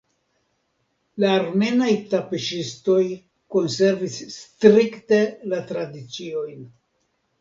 La 1.23 1.29
armenaj 1.41 1.89
tapiŝistoj 2.13 3.03
konservis 3.57 4.17
strikte 4.39 5.21
la 5.53 5.61
tradiciojn. 5.73 6.69